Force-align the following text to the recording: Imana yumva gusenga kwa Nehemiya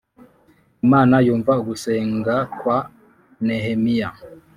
Imana 0.85 1.15
yumva 1.25 1.53
gusenga 1.67 2.35
kwa 2.59 2.77
Nehemiya 3.45 4.09